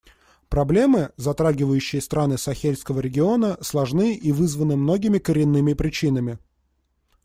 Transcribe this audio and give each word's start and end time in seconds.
Проблемы, 0.49 1.11
затрагивающие 1.15 2.01
страны 2.01 2.39
Сахельского 2.39 3.01
региона, 3.01 3.59
сложны 3.61 4.15
и 4.15 4.31
вызваны 4.31 4.75
многими 4.75 5.19
коренными 5.19 5.73
причинами. 5.75 6.39